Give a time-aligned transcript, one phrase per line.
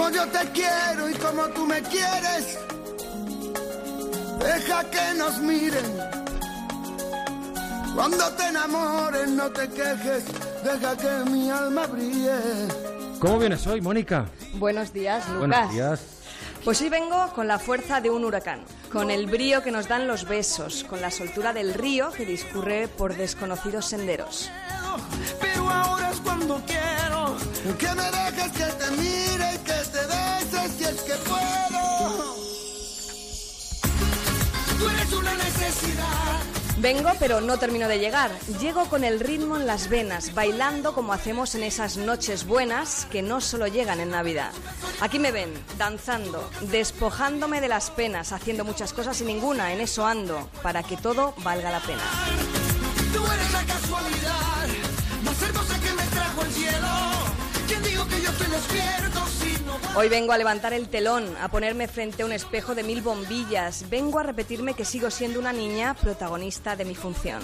[0.00, 2.58] como yo te quiero y como tú me quieres.
[4.38, 5.84] Deja que nos miren.
[7.94, 10.24] Cuando te enamores no te quejes,
[10.64, 12.38] deja que mi alma brille.
[13.18, 14.24] ¿Cómo vienes hoy, Mónica?
[14.54, 15.38] Buenos días, Lucas.
[15.38, 16.00] Buenos días.
[16.64, 18.60] Pues hoy vengo con la fuerza de un huracán,
[18.90, 22.88] con el brío que nos dan los besos, con la soltura del río que discurre
[22.88, 24.50] por desconocidos senderos.
[25.40, 27.36] Pero ahora es cuando quiero
[27.78, 28.79] que me dejes que
[36.78, 38.30] Vengo, pero no termino de llegar.
[38.58, 43.20] Llego con el ritmo en las venas, bailando como hacemos en esas noches buenas que
[43.20, 44.50] no solo llegan en Navidad.
[45.00, 50.06] Aquí me ven, danzando, despojándome de las penas, haciendo muchas cosas y ninguna, en eso
[50.06, 52.02] ando, para que todo valga la pena.
[53.12, 54.39] Tú eres la casualidad
[59.96, 63.90] Hoy vengo a levantar el telón, a ponerme frente a un espejo de mil bombillas.
[63.90, 67.42] Vengo a repetirme que sigo siendo una niña protagonista de mi función.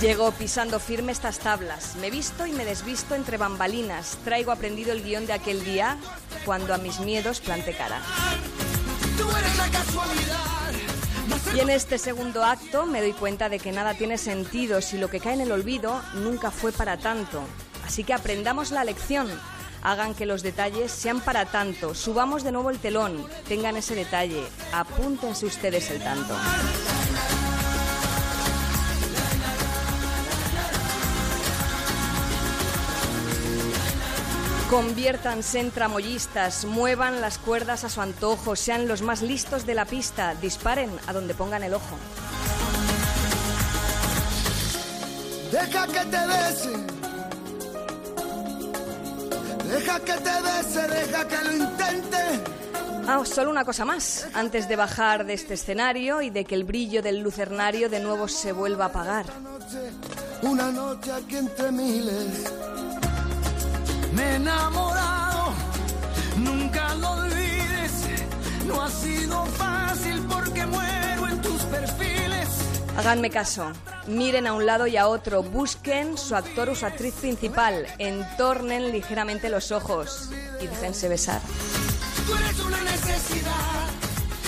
[0.00, 1.96] Llego pisando firme estas tablas.
[1.96, 4.18] Me visto y me desvisto entre bambalinas.
[4.24, 5.98] Traigo aprendido el guion de aquel día
[6.46, 8.00] cuando a mis miedos planté cara.
[9.18, 10.43] Tú eres la casualidad
[11.54, 15.08] Y en este segundo acto me doy cuenta de que nada tiene sentido si lo
[15.08, 17.44] que cae en el olvido nunca fue para tanto.
[17.84, 19.28] Así que aprendamos la lección.
[19.80, 21.94] Hagan que los detalles sean para tanto.
[21.94, 23.24] Subamos de nuevo el telón.
[23.46, 24.42] Tengan ese detalle.
[24.72, 26.34] Apúntense ustedes el tanto.
[34.74, 39.84] Conviértanse en tramoyistas, muevan las cuerdas a su antojo, sean los más listos de la
[39.84, 41.96] pista, disparen a donde pongan el ojo.
[45.52, 46.70] Deja que te bese.
[49.68, 52.18] Deja que te bese, deja que lo intente.
[53.06, 56.64] Ah, solo una cosa más, antes de bajar de este escenario y de que el
[56.64, 59.26] brillo del lucernario de nuevo se vuelva a apagar.
[59.40, 59.92] Noche,
[60.42, 62.52] una noche aquí entre miles.
[64.14, 65.52] Me he enamorado,
[66.36, 67.92] nunca lo olvides.
[68.66, 72.48] No ha sido fácil porque muero en tus perfiles.
[72.96, 73.72] Háganme caso,
[74.06, 78.92] miren a un lado y a otro, busquen su actor o su actriz principal, entornen
[78.92, 81.40] ligeramente los ojos y déjense besar.
[82.24, 83.88] Tú eres una necesidad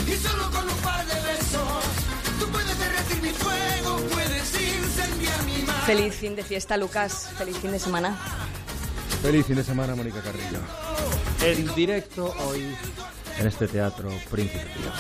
[0.06, 1.83] y solo con un par de besos
[2.38, 5.84] tú puedes derretir mi fuego, puedes incendiar mi mar.
[5.87, 7.31] Feliz fin de fiesta, Lucas.
[7.37, 8.16] Feliz fin de semana.
[9.22, 10.60] Feliz fin de semana, Mónica Carrillo.
[11.43, 12.75] En directo hoy
[13.38, 14.93] en este teatro Príncipe Pío.